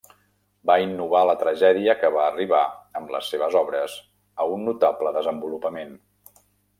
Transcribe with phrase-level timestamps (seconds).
[0.69, 2.61] Va innovar la tragèdia que va arribar
[3.01, 3.99] amb les seves obres
[4.45, 5.93] a un notable desenvolupament.